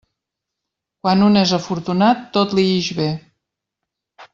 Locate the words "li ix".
2.61-2.91